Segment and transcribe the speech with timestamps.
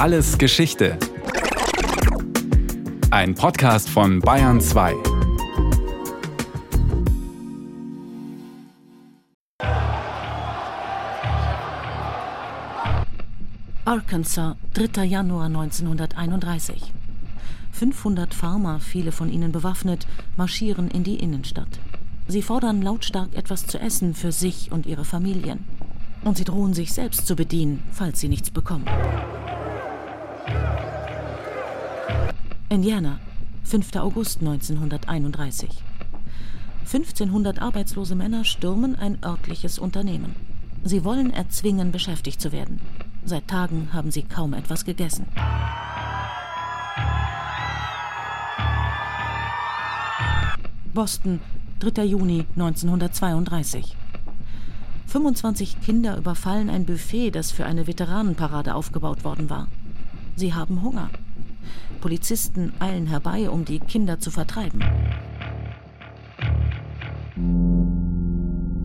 [0.00, 0.96] Alles Geschichte.
[3.10, 4.94] Ein Podcast von Bayern 2.
[13.84, 15.04] Arkansas, 3.
[15.04, 16.94] Januar 1931.
[17.72, 20.06] 500 Farmer, viele von ihnen bewaffnet,
[20.38, 21.78] marschieren in die Innenstadt.
[22.26, 25.66] Sie fordern lautstark etwas zu essen für sich und ihre Familien.
[26.24, 28.86] Und sie drohen sich selbst zu bedienen, falls sie nichts bekommen.
[32.68, 33.18] Indiana,
[33.64, 33.96] 5.
[33.96, 35.68] August 1931.
[36.92, 40.34] 1500 arbeitslose Männer stürmen ein örtliches Unternehmen.
[40.82, 42.80] Sie wollen erzwingen, beschäftigt zu werden.
[43.24, 45.26] Seit Tagen haben sie kaum etwas gegessen.
[50.94, 51.40] Boston,
[51.80, 52.04] 3.
[52.04, 53.96] Juni 1932.
[55.06, 59.68] 25 Kinder überfallen ein Buffet, das für eine Veteranenparade aufgebaut worden war.
[60.40, 61.10] Sie haben Hunger.
[62.00, 64.82] Polizisten eilen herbei, um die Kinder zu vertreiben.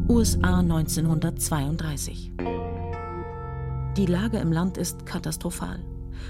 [0.09, 2.33] USA 1932.
[3.95, 5.80] Die Lage im Land ist katastrophal.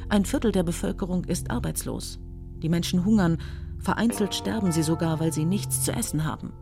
[0.09, 2.20] Ein Viertel der Bevölkerung ist arbeitslos.
[2.62, 3.40] Die Menschen hungern,
[3.80, 6.53] Vereinzelt sterben sie sogar, weil sie nichts zu essen haben.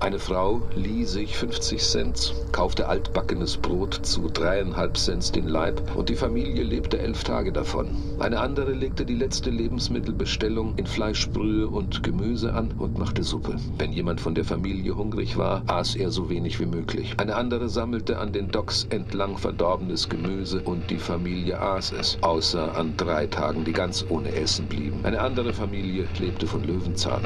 [0.00, 6.08] Eine Frau lieh sich 50 Cent, kaufte altbackenes Brot zu dreieinhalb Cent den Leib und
[6.08, 7.88] die Familie lebte elf Tage davon.
[8.18, 13.56] Eine andere legte die letzte Lebensmittelbestellung in Fleischbrühe und Gemüse an und machte Suppe.
[13.78, 17.14] Wenn jemand von der Familie hungrig war, aß er so wenig wie möglich.
[17.16, 22.76] Eine andere sammelte an den Docks entlang verdorbenes Gemüse und die Familie aß es, außer
[22.76, 25.00] an drei Tagen, die ganz ohne Essen blieben.
[25.04, 27.24] Eine andere Familie lebte von Löwenzahn.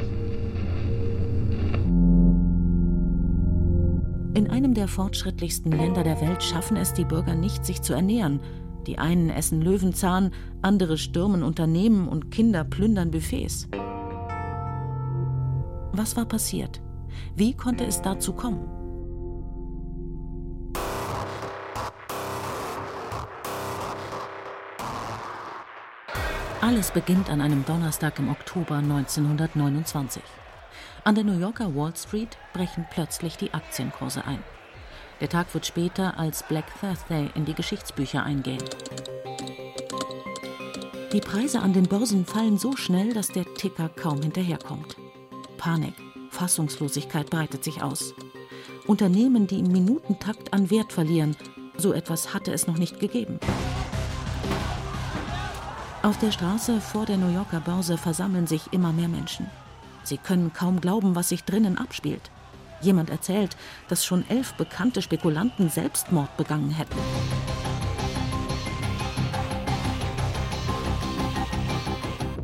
[4.33, 8.39] In einem der fortschrittlichsten Länder der Welt schaffen es die Bürger nicht, sich zu ernähren.
[8.87, 13.67] Die einen essen Löwenzahn, andere stürmen Unternehmen und Kinder plündern Buffets.
[15.91, 16.81] Was war passiert?
[17.35, 18.69] Wie konnte es dazu kommen?
[26.61, 30.23] Alles beginnt an einem Donnerstag im Oktober 1929.
[31.03, 34.43] An der New Yorker Wall Street brechen plötzlich die Aktienkurse ein.
[35.19, 38.63] Der Tag wird später als Black Thursday in die Geschichtsbücher eingehen.
[41.11, 44.95] Die Preise an den Börsen fallen so schnell, dass der Ticker kaum hinterherkommt.
[45.57, 45.95] Panik,
[46.29, 48.13] Fassungslosigkeit breitet sich aus.
[48.85, 51.35] Unternehmen, die im Minutentakt an Wert verlieren,
[51.77, 53.39] so etwas hatte es noch nicht gegeben.
[56.03, 59.47] Auf der Straße vor der New Yorker Börse versammeln sich immer mehr Menschen.
[60.03, 62.31] Sie können kaum glauben, was sich drinnen abspielt.
[62.81, 63.55] Jemand erzählt,
[63.87, 66.97] dass schon elf bekannte Spekulanten Selbstmord begangen hätten.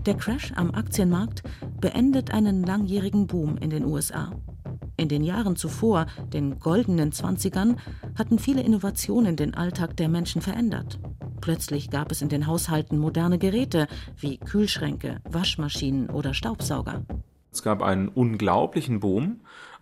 [0.05, 1.43] Der Crash am Aktienmarkt
[1.81, 4.31] beendet einen langjährigen Boom in den USA.
[4.95, 7.77] In den Jahren zuvor, den goldenen Zwanzigern,
[8.17, 10.99] hatten viele Innovationen den Alltag der Menschen verändert.
[11.41, 17.03] Plötzlich gab es in den Haushalten moderne Geräte wie Kühlschränke, Waschmaschinen oder Staubsauger.
[17.57, 19.39] Es gab einen unglaublichen Boom.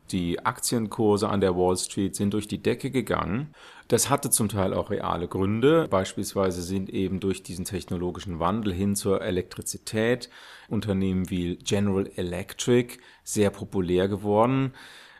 [0.09, 3.53] Die Aktienkurse an der Wall Street sind durch die Decke gegangen.
[3.89, 5.89] Das hatte zum Teil auch reale Gründe.
[5.89, 10.29] Beispielsweise sind eben durch diesen technologischen Wandel hin zur Elektrizität
[10.69, 14.71] Unternehmen wie General Electric sehr populär geworden,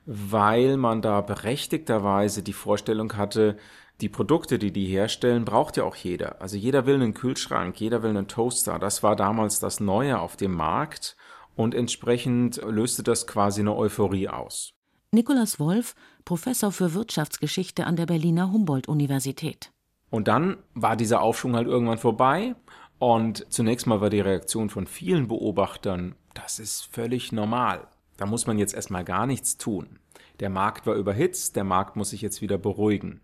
[0.06, 3.58] weil man da berechtigterweise die Vorstellung hatte,
[4.00, 6.42] die Produkte, die die herstellen, braucht ja auch jeder.
[6.42, 8.80] Also jeder will einen Kühlschrank, jeder will einen Toaster.
[8.80, 11.18] Das war damals das Neue auf dem Markt
[11.56, 14.74] und entsprechend löste das quasi eine Euphorie aus.
[15.12, 15.96] Nikolaus Wolf,
[16.26, 19.72] Professor für Wirtschaftsgeschichte an der Berliner Humboldt-Universität.
[20.10, 22.56] Und dann war dieser Aufschwung halt irgendwann vorbei.
[23.00, 27.88] Und zunächst mal war die Reaktion von vielen Beobachtern, das ist völlig normal.
[28.18, 30.00] Da muss man jetzt erstmal gar nichts tun.
[30.40, 33.22] Der Markt war überhitzt, der Markt muss sich jetzt wieder beruhigen.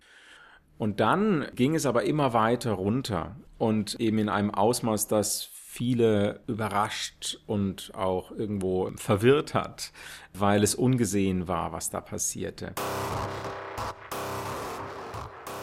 [0.78, 6.42] Und dann ging es aber immer weiter runter und eben in einem Ausmaß, das viele
[6.48, 9.94] überrascht und auch irgendwo verwirrt hat,
[10.34, 12.74] weil es ungesehen war, was da passierte.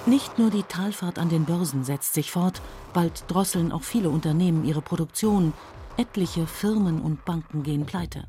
[0.07, 2.63] Nicht nur die Talfahrt an den Börsen setzt sich fort,
[2.95, 5.53] bald drosseln auch viele Unternehmen ihre Produktion,
[5.99, 8.25] etliche Firmen und Banken gehen pleite.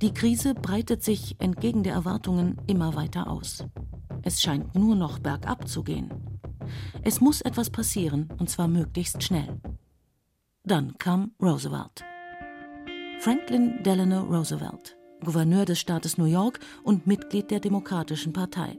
[0.00, 3.66] Die Krise breitet sich entgegen der Erwartungen immer weiter aus.
[4.22, 6.10] Es scheint nur noch bergab zu gehen.
[7.02, 9.60] Es muss etwas passieren, und zwar möglichst schnell.
[10.64, 12.04] Dann kam Roosevelt.
[13.20, 18.78] Franklin Delano Roosevelt, Gouverneur des Staates New York und Mitglied der Demokratischen Partei.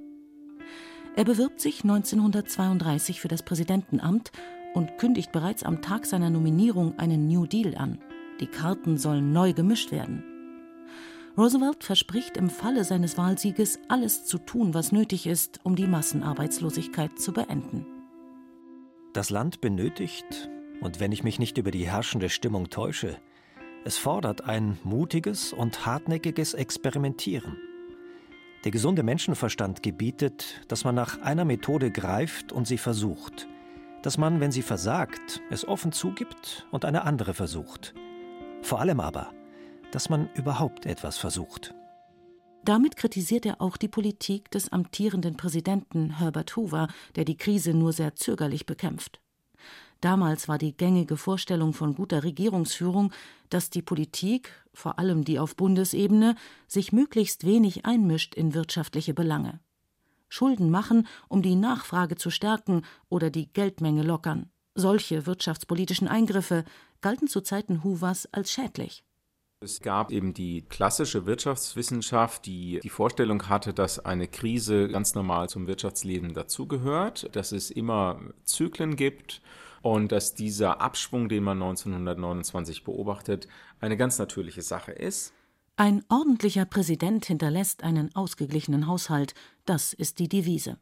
[1.16, 4.32] Er bewirbt sich 1932 für das Präsidentenamt
[4.76, 7.98] und kündigt bereits am Tag seiner Nominierung einen New Deal an.
[8.40, 10.24] Die Karten sollen neu gemischt werden.
[11.36, 17.18] Roosevelt verspricht im Falle seines Wahlsieges alles zu tun, was nötig ist, um die Massenarbeitslosigkeit
[17.18, 17.88] zu beenden.
[19.14, 20.50] Das Land benötigt,
[20.82, 23.18] und wenn ich mich nicht über die herrschende Stimmung täusche,
[23.86, 27.58] es fordert ein mutiges und hartnäckiges Experimentieren.
[28.64, 33.48] Der gesunde Menschenverstand gebietet, dass man nach einer Methode greift und sie versucht,
[34.04, 37.94] dass man, wenn sie versagt, es offen zugibt und eine andere versucht.
[38.62, 39.34] Vor allem aber,
[39.92, 41.74] dass man überhaupt etwas versucht.
[42.64, 47.92] Damit kritisiert er auch die Politik des amtierenden Präsidenten Herbert Hoover, der die Krise nur
[47.92, 49.21] sehr zögerlich bekämpft.
[50.02, 53.14] Damals war die gängige Vorstellung von guter Regierungsführung,
[53.50, 56.36] dass die Politik, vor allem die auf Bundesebene,
[56.68, 59.60] sich möglichst wenig einmischt in wirtschaftliche Belange.
[60.28, 64.50] Schulden machen, um die Nachfrage zu stärken oder die Geldmenge lockern.
[64.74, 66.64] Solche wirtschaftspolitischen Eingriffe
[67.02, 69.04] galten zu Zeiten Hoovers als schädlich.
[69.64, 75.50] Es gab eben die klassische Wirtschaftswissenschaft, die die Vorstellung hatte, dass eine Krise ganz normal
[75.50, 79.40] zum Wirtschaftsleben dazugehört, dass es immer Zyklen gibt
[79.84, 83.48] und dass dieser Abschwung, den man 1929 beobachtet,
[83.80, 85.32] eine ganz natürliche Sache ist.
[85.76, 89.36] Ein ordentlicher Präsident hinterlässt einen ausgeglichenen Haushalt,
[89.66, 90.80] das ist die Devise.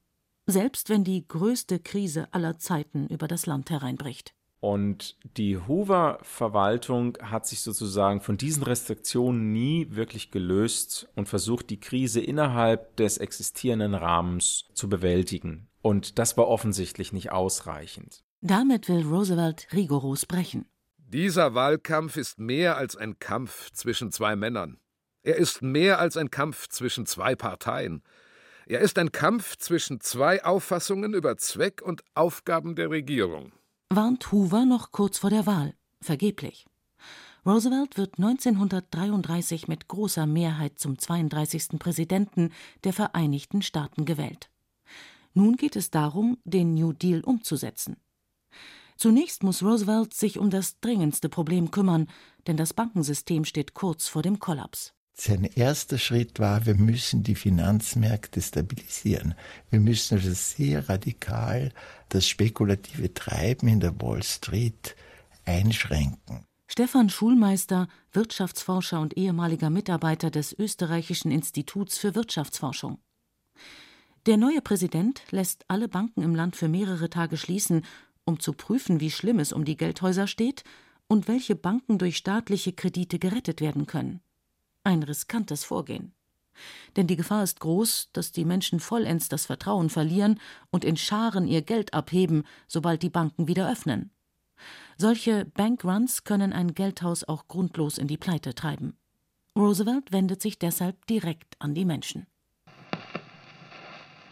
[0.47, 4.33] Selbst wenn die größte Krise aller Zeiten über das Land hereinbricht.
[4.61, 11.79] Und die Hoover-Verwaltung hat sich sozusagen von diesen Restriktionen nie wirklich gelöst und versucht, die
[11.79, 15.69] Krise innerhalb des existierenden Rahmens zu bewältigen.
[15.81, 18.21] Und das war offensichtlich nicht ausreichend.
[18.41, 20.65] Damit will Roosevelt rigoros brechen.
[20.97, 24.77] Dieser Wahlkampf ist mehr als ein Kampf zwischen zwei Männern.
[25.23, 28.03] Er ist mehr als ein Kampf zwischen zwei Parteien.
[28.65, 33.53] Er ist ein Kampf zwischen zwei Auffassungen über Zweck und Aufgaben der Regierung
[33.89, 36.67] warnt Hoover noch kurz vor der Wahl, vergeblich.
[37.45, 41.79] Roosevelt wird 1933 mit großer Mehrheit zum 32.
[41.79, 42.51] Präsidenten
[42.83, 44.51] der Vereinigten Staaten gewählt.
[45.33, 47.97] Nun geht es darum, den New Deal umzusetzen.
[48.95, 52.07] Zunächst muss Roosevelt sich um das dringendste Problem kümmern,
[52.45, 54.93] denn das Bankensystem steht kurz vor dem Kollaps.
[55.21, 59.35] Sein erster Schritt war, wir müssen die Finanzmärkte stabilisieren.
[59.69, 61.73] Wir müssen also sehr radikal
[62.07, 64.95] das spekulative Treiben in der Wall Street
[65.43, 66.45] einschränken.
[66.67, 72.99] Stefan Schulmeister, Wirtschaftsforscher und ehemaliger Mitarbeiter des Österreichischen Instituts für Wirtschaftsforschung.
[74.25, 77.83] Der neue Präsident lässt alle Banken im Land für mehrere Tage schließen,
[78.23, 80.63] um zu prüfen, wie schlimm es um die Geldhäuser steht
[81.09, 84.21] und welche Banken durch staatliche Kredite gerettet werden können.
[84.83, 86.13] Ein riskantes Vorgehen.
[86.95, 90.39] Denn die Gefahr ist groß, dass die Menschen vollends das Vertrauen verlieren
[90.71, 94.11] und in Scharen ihr Geld abheben, sobald die Banken wieder öffnen.
[94.97, 98.97] Solche Bankruns können ein Geldhaus auch grundlos in die Pleite treiben.
[99.57, 102.27] Roosevelt wendet sich deshalb direkt an die Menschen.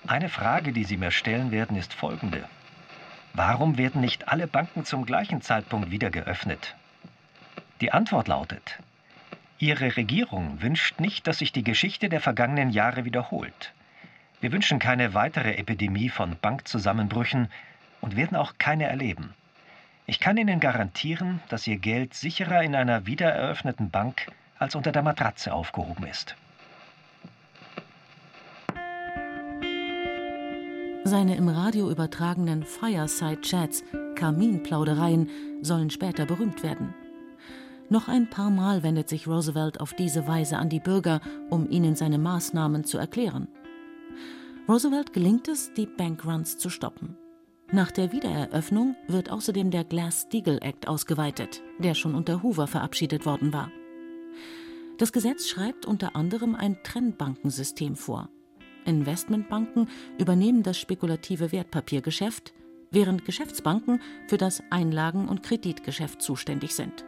[0.05, 2.47] Eine Frage, die Sie mir stellen werden, ist folgende.
[3.33, 6.75] Warum werden nicht alle Banken zum gleichen Zeitpunkt wieder geöffnet?
[7.81, 8.79] Die Antwort lautet,
[9.59, 13.73] Ihre Regierung wünscht nicht, dass sich die Geschichte der vergangenen Jahre wiederholt.
[14.39, 17.49] Wir wünschen keine weitere Epidemie von Bankzusammenbrüchen
[17.99, 19.33] und werden auch keine erleben.
[20.05, 24.27] Ich kann Ihnen garantieren, dass Ihr Geld sicherer in einer wiedereröffneten Bank
[24.59, 26.35] als unter der Matratze aufgehoben ist.
[31.03, 33.83] Seine im Radio übertragenen Fireside-Chats,
[34.15, 35.29] Kaminplaudereien,
[35.61, 36.93] sollen später berühmt werden.
[37.89, 41.95] Noch ein paar Mal wendet sich Roosevelt auf diese Weise an die Bürger, um ihnen
[41.95, 43.47] seine Maßnahmen zu erklären.
[44.67, 47.15] Roosevelt gelingt es, die Bankruns zu stoppen.
[47.71, 53.53] Nach der Wiedereröffnung wird außerdem der Glass-Steagall Act ausgeweitet, der schon unter Hoover verabschiedet worden
[53.53, 53.71] war.
[54.97, 58.29] Das Gesetz schreibt unter anderem ein Trennbankensystem vor.
[58.85, 62.53] Investmentbanken übernehmen das spekulative Wertpapiergeschäft,
[62.91, 67.05] während Geschäftsbanken für das Einlagen- und Kreditgeschäft zuständig sind.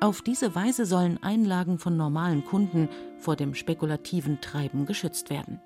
[0.00, 5.60] Auf diese Weise sollen Einlagen von normalen Kunden vor dem spekulativen Treiben geschützt werden.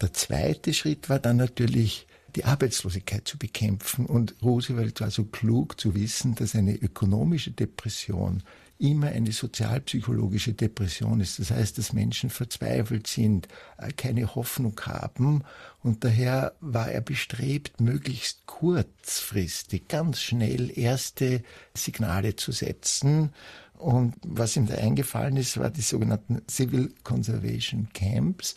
[0.00, 4.06] Der zweite Schritt war dann natürlich, die Arbeitslosigkeit zu bekämpfen.
[4.06, 8.42] Und Roosevelt war so klug zu wissen, dass eine ökonomische Depression
[8.82, 11.38] immer eine sozialpsychologische Depression ist.
[11.38, 13.46] Das heißt, dass Menschen verzweifelt sind,
[13.78, 15.44] äh, keine Hoffnung haben.
[15.82, 21.42] Und daher war er bestrebt, möglichst kurzfristig, ganz schnell erste
[21.74, 23.32] Signale zu setzen.
[23.78, 28.56] Und was ihm da eingefallen ist, war die sogenannten Civil Conservation Camps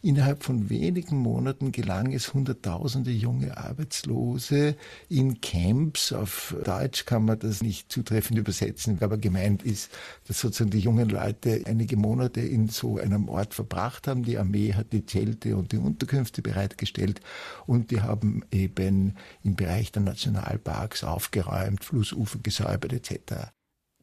[0.00, 4.76] Innerhalb von wenigen Monaten gelang es Hunderttausende junge Arbeitslose
[5.08, 9.90] in Camps, auf Deutsch kann man das nicht zutreffend übersetzen, aber gemeint ist,
[10.28, 14.22] dass sozusagen die jungen Leute einige Monate in so einem Ort verbracht haben.
[14.22, 17.20] Die Armee hat die Zelte und die Unterkünfte bereitgestellt
[17.66, 23.50] und die haben eben im Bereich der Nationalparks aufgeräumt, Flussufer gesäubert etc.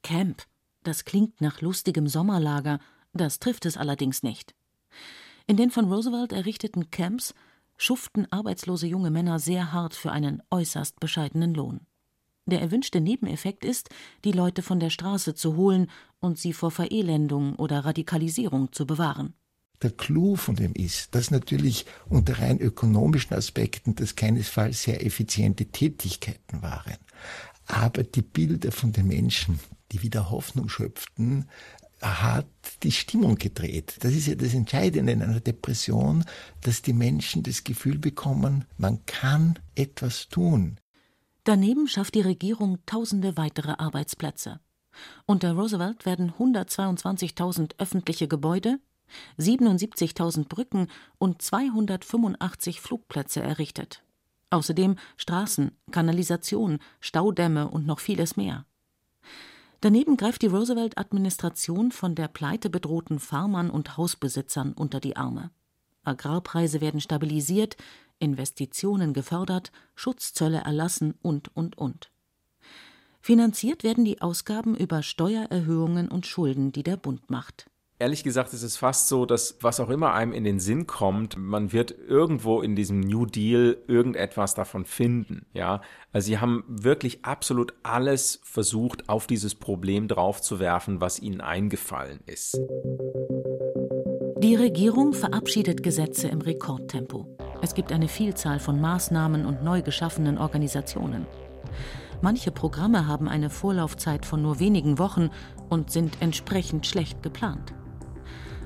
[0.04, 0.44] Camp,
[0.84, 2.80] das klingt nach lustigem Sommerlager,
[3.14, 4.54] das trifft es allerdings nicht.
[5.48, 7.36] In den von Roosevelt errichteten Camps
[7.78, 11.82] schuften arbeitslose junge Männer sehr hart für einen äußerst bescheidenen Lohn.
[12.48, 13.90] Der erwünschte Nebeneffekt ist,
[14.24, 19.34] die Leute von der Straße zu holen und sie vor Verelendung oder Radikalisierung zu bewahren.
[19.82, 25.66] Der Clou von dem ist, dass natürlich unter rein ökonomischen Aspekten das keinesfalls sehr effiziente
[25.66, 26.98] Tätigkeiten waren.
[27.68, 29.60] Aber die Bilder von den Menschen,
[29.92, 31.50] die wieder Hoffnung schöpften,
[32.02, 32.48] hat
[32.84, 33.98] die Stimmung gedreht.
[34.02, 36.24] Das ist ja das Entscheidende in einer Depression,
[36.62, 40.78] dass die Menschen das Gefühl bekommen, man kann etwas tun.
[41.44, 44.60] Daneben schafft die Regierung tausende weitere Arbeitsplätze.
[45.25, 48.80] Unter Roosevelt werden 122.000 öffentliche Gebäude,
[49.38, 50.88] 77.000 Brücken
[51.18, 54.04] und 285 Flugplätze errichtet.
[54.50, 58.66] Außerdem Straßen, Kanalisation, Staudämme und noch vieles mehr.
[59.82, 65.51] Daneben greift die Roosevelt-Administration von der Pleite bedrohten Farmern und Hausbesitzern unter die Arme.
[66.03, 67.77] Agrarpreise werden stabilisiert,
[68.20, 72.12] Investitionen gefördert, Schutzzölle erlassen und, und, und.
[73.22, 77.70] Finanziert werden die Ausgaben über Steuererhöhungen und Schulden, die der Bund macht.
[77.98, 81.38] Ehrlich gesagt ist es fast so, dass was auch immer einem in den Sinn kommt,
[81.38, 85.46] man wird irgendwo in diesem New Deal irgendetwas davon finden.
[85.54, 85.80] Ja,
[86.12, 92.60] also sie haben wirklich absolut alles versucht, auf dieses Problem draufzuwerfen, was ihnen eingefallen ist.
[94.40, 97.38] Die Regierung verabschiedet Gesetze im Rekordtempo.
[97.62, 101.25] Es gibt eine Vielzahl von Maßnahmen und neu geschaffenen Organisationen.
[102.22, 105.30] Manche Programme haben eine Vorlaufzeit von nur wenigen Wochen
[105.70, 107.74] und sind entsprechend schlecht geplant.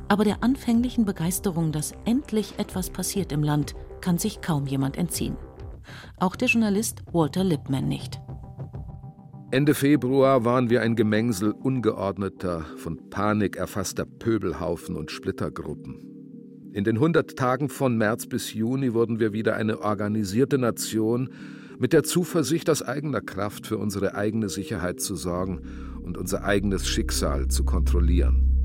[0.10, 5.38] Aber der anfänglichen Begeisterung, dass endlich etwas passiert im Land, kann sich kaum jemand entziehen.
[6.18, 8.20] Auch der Journalist Walter Lippmann nicht.
[9.52, 16.06] Ende Februar waren wir ein Gemengsel ungeordneter, von Panik erfasster Pöbelhaufen und Splittergruppen.
[16.74, 21.30] In den 100 Tagen von März bis Juni wurden wir wieder eine organisierte Nation
[21.80, 25.62] mit der Zuversicht, aus eigener Kraft für unsere eigene Sicherheit zu sorgen
[26.04, 28.59] und unser eigenes Schicksal zu kontrollieren.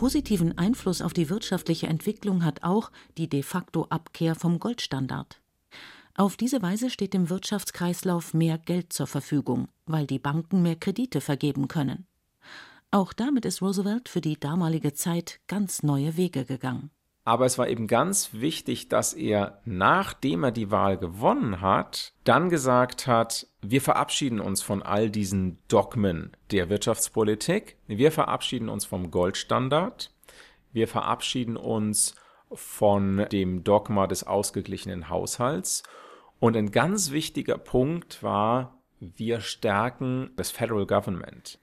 [0.00, 5.42] Positiven Einfluss auf die wirtschaftliche Entwicklung hat auch die de facto Abkehr vom Goldstandard.
[6.14, 11.20] Auf diese Weise steht dem Wirtschaftskreislauf mehr Geld zur Verfügung, weil die Banken mehr Kredite
[11.20, 12.06] vergeben können.
[12.90, 16.90] Auch damit ist Roosevelt für die damalige Zeit ganz neue Wege gegangen.
[17.24, 22.48] Aber es war eben ganz wichtig, dass er, nachdem er die Wahl gewonnen hat, dann
[22.48, 29.10] gesagt hat, wir verabschieden uns von all diesen Dogmen der Wirtschaftspolitik, wir verabschieden uns vom
[29.10, 30.12] Goldstandard,
[30.72, 32.14] wir verabschieden uns
[32.52, 35.84] von dem Dogma des ausgeglichenen Haushalts.
[36.40, 41.59] Und ein ganz wichtiger Punkt war, wir stärken das Federal Government.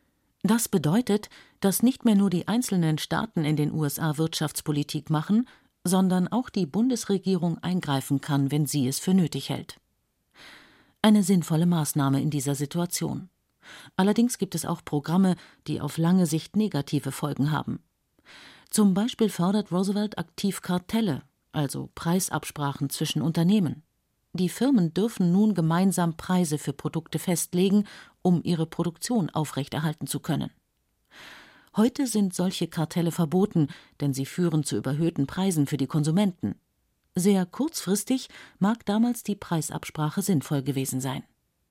[0.47, 5.45] Das bedeutet, dass nicht mehr nur die einzelnen Staaten in den USA Wirtschaftspolitik machen,
[5.83, 9.77] sondern auch die Bundesregierung eingreifen kann, wenn sie es für nötig hält.
[11.01, 13.27] Eine sinnvolle Maßnahme in dieser Situation.
[13.97, 15.35] Allerdings gibt es auch Programme,
[15.67, 17.83] die auf lange Sicht negative Folgen haben.
[18.69, 23.83] Zum Beispiel fördert Roosevelt aktiv Kartelle, also Preisabsprachen zwischen Unternehmen.
[24.31, 27.85] Die Firmen dürfen nun gemeinsam Preise für Produkte festlegen,
[28.27, 30.51] um ihre Produktion aufrechterhalten zu können.
[31.77, 33.69] Heute sind solche Kartelle verboten,
[34.01, 36.55] denn sie führen zu überhöhten Preisen für die Konsumenten.
[37.15, 38.27] Sehr kurzfristig
[38.59, 41.23] mag damals die Preisabsprache sinnvoll gewesen sein.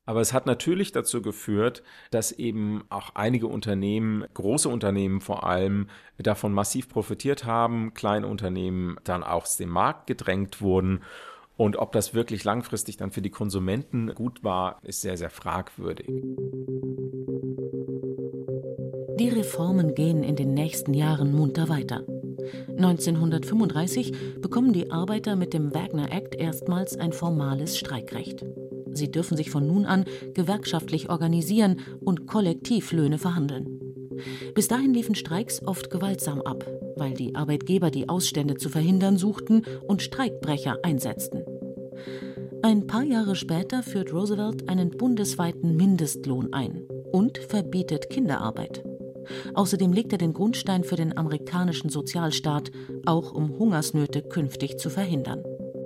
[0.06, 5.90] Aber es hat natürlich dazu geführt, dass eben auch einige Unternehmen, große Unternehmen vor allem,
[6.16, 11.02] davon massiv profitiert haben, kleine Unternehmen dann auch aus dem Markt gedrängt wurden.
[11.56, 16.06] Und ob das wirklich langfristig dann für die Konsumenten gut war, ist sehr, sehr fragwürdig.
[19.18, 22.04] Die Reformen gehen in den nächsten Jahren munter weiter.
[22.76, 28.44] 1935 bekommen die Arbeiter mit dem Wagner Act erstmals ein formales Streikrecht.
[28.92, 33.80] Sie dürfen sich von nun an gewerkschaftlich organisieren und Kollektivlöhne verhandeln.
[34.54, 39.64] Bis dahin liefen Streiks oft gewaltsam ab, weil die Arbeitgeber die Ausstände zu verhindern suchten
[39.86, 41.45] und Streikbrecher einsetzten.
[42.62, 48.82] Ein paar Jahre später führt Roosevelt einen bundesweiten Mindestlohn ein und verbietet Kinderarbeit.
[49.54, 52.70] Außerdem legt er den Grundstein für den amerikanischen Sozialstaat,
[53.04, 55.42] auch um Hungersnöte künftig zu verhindern.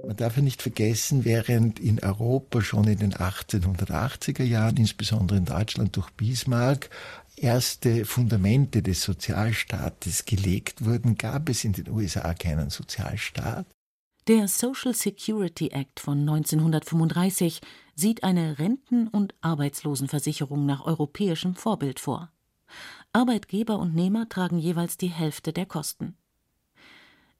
[0.06, 5.44] Man darf ja nicht vergessen, während in Europa schon in den 1880er Jahren, insbesondere in
[5.44, 6.90] Deutschland durch Bismarck,
[7.36, 13.66] erste Fundamente des Sozialstaates gelegt wurden, gab es in den USA keinen Sozialstaat.
[14.30, 17.60] Der Social Security Act von 1935
[17.96, 22.30] sieht eine Renten- und Arbeitslosenversicherung nach europäischem Vorbild vor.
[23.12, 26.16] Arbeitgeber und Nehmer tragen jeweils die Hälfte der Kosten.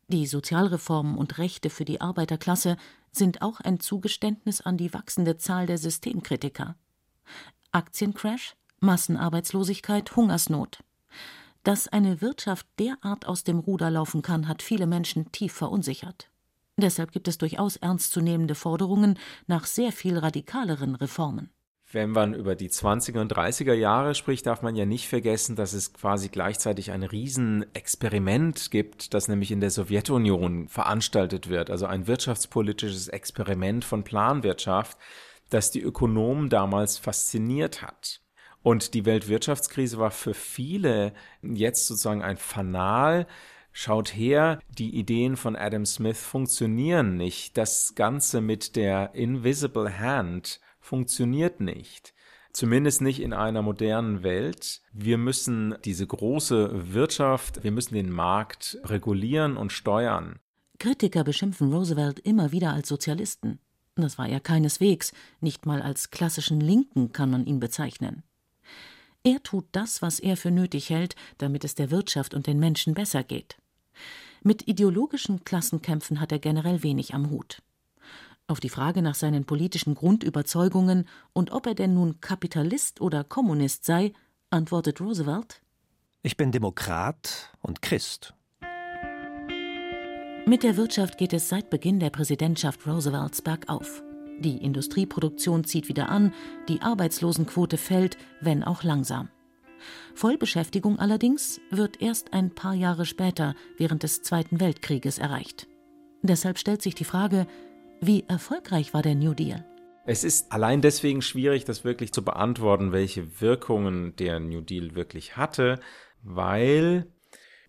[0.08, 2.76] Die Sozialreformen und Rechte für die Arbeiterklasse
[3.12, 6.74] sind auch ein Zugeständnis an die wachsende Zahl der Systemkritiker.
[7.70, 10.82] Aktiencrash, Massenarbeitslosigkeit, Hungersnot.
[11.62, 16.30] Dass eine Wirtschaft derart aus dem Ruder laufen kann, hat viele Menschen tief verunsichert.
[16.80, 21.50] Deshalb gibt es durchaus ernstzunehmende Forderungen nach sehr viel radikaleren Reformen.
[21.92, 25.72] Wenn man über die 20er und 30er Jahre spricht, darf man ja nicht vergessen, dass
[25.72, 31.68] es quasi gleichzeitig ein Riesenexperiment gibt, das nämlich in der Sowjetunion veranstaltet wird.
[31.68, 34.98] Also ein wirtschaftspolitisches Experiment von Planwirtschaft,
[35.48, 38.20] das die Ökonomen damals fasziniert hat.
[38.62, 43.26] Und die Weltwirtschaftskrise war für viele jetzt sozusagen ein Fanal,
[43.82, 47.56] Schaut her, die Ideen von Adam Smith funktionieren nicht.
[47.56, 52.12] Das Ganze mit der Invisible Hand funktioniert nicht.
[52.52, 54.82] Zumindest nicht in einer modernen Welt.
[54.92, 60.40] Wir müssen diese große Wirtschaft, wir müssen den Markt regulieren und steuern.
[60.78, 63.60] Kritiker beschimpfen Roosevelt immer wieder als Sozialisten.
[63.94, 68.24] Das war er keineswegs, nicht mal als klassischen Linken kann man ihn bezeichnen.
[69.22, 72.92] Er tut das, was er für nötig hält, damit es der Wirtschaft und den Menschen
[72.92, 73.56] besser geht.
[74.42, 77.62] Mit ideologischen Klassenkämpfen hat er generell wenig am Hut.
[78.46, 83.84] Auf die Frage nach seinen politischen Grundüberzeugungen und ob er denn nun Kapitalist oder Kommunist
[83.84, 84.12] sei,
[84.50, 85.62] antwortet Roosevelt
[86.22, 88.34] Ich bin Demokrat und Christ.
[90.46, 94.02] Mit der Wirtschaft geht es seit Beginn der Präsidentschaft Roosevelts bergauf.
[94.40, 96.32] Die Industrieproduktion zieht wieder an,
[96.66, 99.28] die Arbeitslosenquote fällt, wenn auch langsam.
[100.14, 105.66] Vollbeschäftigung allerdings wird erst ein paar Jahre später während des Zweiten Weltkrieges erreicht.
[106.22, 107.46] Deshalb stellt sich die Frage,
[108.00, 109.64] wie erfolgreich war der New Deal?
[110.06, 115.36] Es ist allein deswegen schwierig, das wirklich zu beantworten, welche Wirkungen der New Deal wirklich
[115.36, 115.78] hatte,
[116.22, 117.06] weil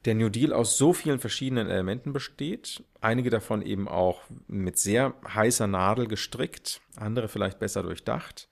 [0.05, 5.13] der New Deal aus so vielen verschiedenen Elementen besteht, einige davon eben auch mit sehr
[5.27, 8.49] heißer Nadel gestrickt, andere vielleicht besser durchdacht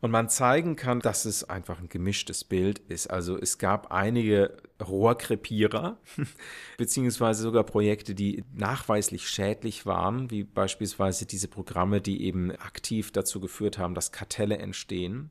[0.00, 3.08] und man zeigen kann, dass es einfach ein gemischtes Bild ist.
[3.08, 5.98] Also es gab einige Rohrkrepierer,
[6.76, 13.40] beziehungsweise sogar Projekte, die nachweislich schädlich waren, wie beispielsweise diese Programme, die eben aktiv dazu
[13.40, 15.30] geführt haben, dass Kartelle entstehen.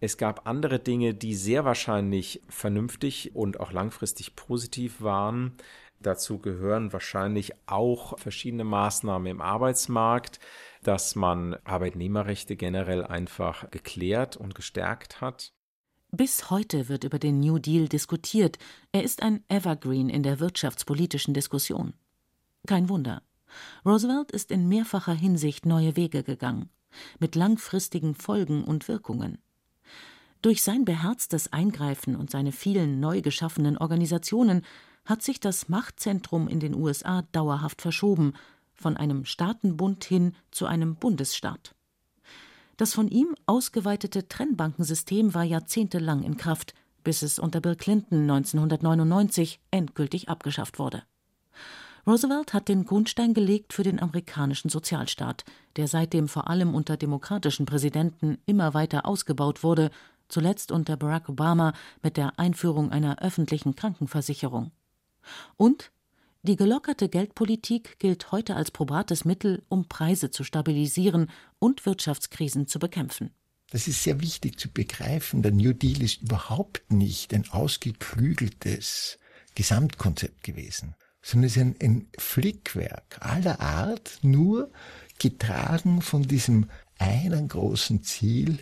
[0.00, 5.52] Es gab andere Dinge, die sehr wahrscheinlich vernünftig und auch langfristig positiv waren.
[6.02, 10.40] Dazu gehören wahrscheinlich auch verschiedene Maßnahmen im Arbeitsmarkt,
[10.82, 15.52] dass man Arbeitnehmerrechte generell einfach geklärt und gestärkt hat.
[16.10, 18.58] Bis heute wird über den New Deal diskutiert.
[18.92, 21.94] Er ist ein Evergreen in der wirtschaftspolitischen Diskussion.
[22.66, 23.22] Kein Wunder.
[23.84, 26.68] Roosevelt ist in mehrfacher Hinsicht neue Wege gegangen,
[27.18, 29.38] mit langfristigen Folgen und Wirkungen.
[30.42, 34.62] Durch sein beherztes Eingreifen und seine vielen neu geschaffenen Organisationen
[35.04, 38.34] hat sich das Machtzentrum in den USA dauerhaft verschoben
[38.74, 41.74] von einem Staatenbund hin zu einem Bundesstaat.
[42.76, 49.60] Das von ihm ausgeweitete Trennbankensystem war jahrzehntelang in Kraft, bis es unter Bill Clinton 1999
[49.70, 51.02] endgültig abgeschafft wurde.
[52.06, 55.44] Roosevelt hat den Grundstein gelegt für den amerikanischen Sozialstaat,
[55.76, 59.90] der seitdem vor allem unter demokratischen Präsidenten immer weiter ausgebaut wurde,
[60.28, 64.72] zuletzt unter Barack Obama mit der Einführung einer öffentlichen Krankenversicherung.
[65.56, 65.92] Und
[66.42, 71.30] die gelockerte Geldpolitik gilt heute als probates Mittel, um Preise zu stabilisieren
[71.60, 73.30] und Wirtschaftskrisen zu bekämpfen.
[73.70, 75.42] Das ist sehr wichtig zu begreifen.
[75.42, 79.18] Der New Deal ist überhaupt nicht ein ausgeklügeltes
[79.54, 84.70] Gesamtkonzept gewesen, sondern es ist ein, ein Flickwerk aller Art, nur
[85.18, 88.58] getragen von diesem einen großen Ziel,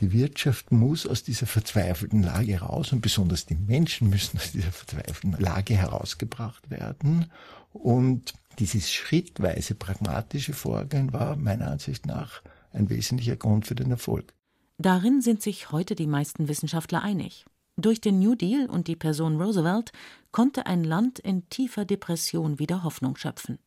[0.00, 4.72] die Wirtschaft muss aus dieser verzweifelten Lage raus und besonders die Menschen müssen aus dieser
[4.72, 7.30] verzweifelten Lage herausgebracht werden.
[7.72, 14.34] Und dieses schrittweise pragmatische Vorgehen war meiner Ansicht nach ein wesentlicher Grund für den Erfolg.
[14.78, 17.46] Darin sind sich heute die meisten Wissenschaftler einig.
[17.78, 19.92] Durch den New Deal und die Person Roosevelt
[20.32, 23.58] konnte ein Land in tiefer Depression wieder Hoffnung schöpfen.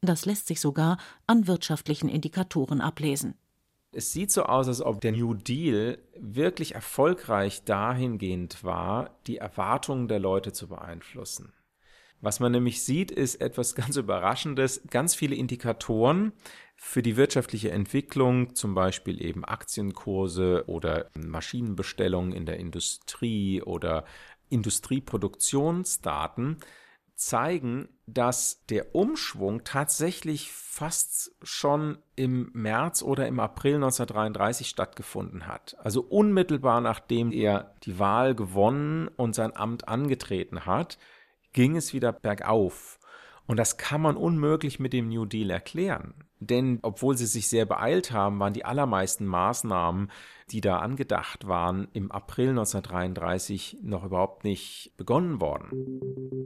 [0.00, 3.34] Das lässt sich sogar an wirtschaftlichen Indikatoren ablesen.
[3.96, 10.06] Es sieht so aus, als ob der New Deal wirklich erfolgreich dahingehend war, die Erwartungen
[10.06, 11.54] der Leute zu beeinflussen.
[12.20, 14.82] Was man nämlich sieht, ist etwas ganz Überraschendes.
[14.90, 16.34] Ganz viele Indikatoren
[16.76, 24.04] für die wirtschaftliche Entwicklung, zum Beispiel eben Aktienkurse oder Maschinenbestellungen in der Industrie oder
[24.50, 26.58] Industrieproduktionsdaten,
[27.16, 35.76] zeigen, dass der Umschwung tatsächlich fast schon im März oder im April 1933 stattgefunden hat.
[35.80, 40.98] Also unmittelbar nachdem er die Wahl gewonnen und sein Amt angetreten hat,
[41.52, 42.98] ging es wieder bergauf.
[43.46, 46.14] Und das kann man unmöglich mit dem New Deal erklären.
[46.38, 50.10] Denn obwohl sie sich sehr beeilt haben, waren die allermeisten Maßnahmen,
[50.50, 55.70] die da angedacht waren, im April 1933 noch überhaupt nicht begonnen worden.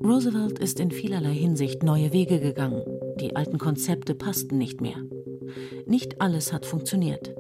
[0.02, 2.84] Roosevelt ist in vielerlei Hinsicht neue Wege gegangen.
[3.18, 4.96] Die alten Konzepte passten nicht mehr.
[5.86, 7.34] Nicht alles hat funktioniert.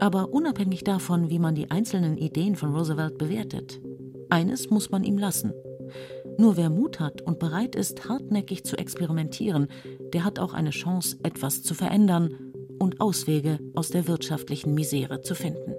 [0.00, 3.80] Aber unabhängig davon, wie man die einzelnen Ideen von Roosevelt bewertet,
[4.28, 5.52] eines muss man ihm lassen–
[6.38, 9.68] nur wer Mut hat und bereit ist, hartnäckig zu experimentieren,
[10.12, 15.34] der hat auch eine Chance, etwas zu verändern und Auswege aus der wirtschaftlichen Misere zu
[15.34, 15.74] finden.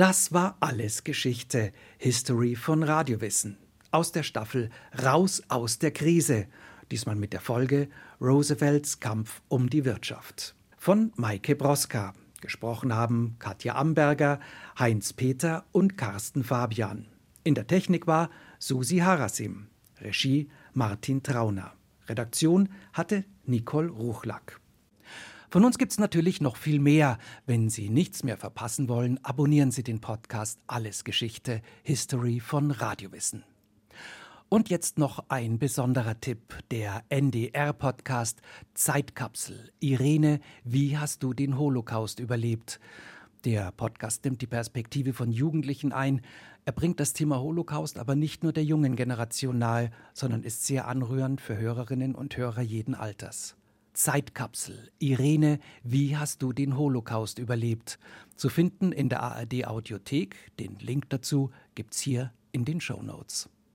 [0.00, 3.58] Das war alles Geschichte, History von Radiowissen.
[3.90, 4.70] Aus der Staffel
[5.04, 6.46] Raus aus der Krise.
[6.90, 10.54] Diesmal mit der Folge Roosevelts Kampf um die Wirtschaft.
[10.78, 12.14] Von Maike Broska.
[12.40, 14.40] Gesprochen haben Katja Amberger,
[14.78, 17.09] Heinz Peter und Carsten Fabian.
[17.42, 21.72] In der Technik war Susi Harasim, Regie Martin Trauner.
[22.06, 24.60] Redaktion hatte Nicole Ruchlack.
[25.48, 27.16] Von uns gibt es natürlich noch viel mehr.
[27.46, 33.42] Wenn Sie nichts mehr verpassen wollen, abonnieren Sie den Podcast Alles Geschichte, History von Radiowissen.
[34.50, 38.42] Und jetzt noch ein besonderer Tipp, der NDR-Podcast
[38.74, 39.72] Zeitkapsel.
[39.80, 42.80] Irene, wie hast du den Holocaust überlebt?
[43.46, 46.20] Der Podcast nimmt die Perspektive von Jugendlichen ein.
[46.66, 50.86] Er bringt das Thema Holocaust aber nicht nur der jungen Generation nahe, sondern ist sehr
[50.86, 53.56] anrührend für Hörerinnen und Hörer jeden Alters.
[53.94, 54.90] Zeitkapsel.
[54.98, 57.98] Irene, wie hast du den Holocaust überlebt?
[58.36, 60.36] Zu finden in der ARD Audiothek.
[60.58, 63.48] Den Link dazu gibt's hier in den Show Notes.